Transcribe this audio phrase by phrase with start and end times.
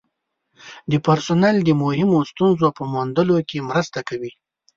[0.91, 4.31] د پرسونل د مهمو ستونزو په موندلو کې مرسته کوي.